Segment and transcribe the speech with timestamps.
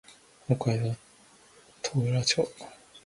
[0.47, 0.95] 北海道
[1.83, 2.49] 豊浦町